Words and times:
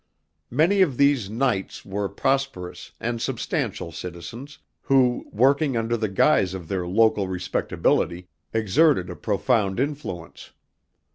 Many 0.49 0.81
of 0.81 0.97
these 0.97 1.29
"knights" 1.29 1.85
were 1.85 2.09
prosperous 2.09 2.91
and 2.99 3.21
substantial 3.21 3.91
citizens 3.91 4.57
who, 4.81 5.29
working 5.31 5.77
under 5.77 5.95
the 5.95 6.09
guise 6.09 6.55
of 6.55 6.67
their 6.67 6.87
local 6.87 7.27
respectability, 7.27 8.27
exerted 8.51 9.11
a 9.11 9.15
profound 9.15 9.79
influence. 9.79 10.53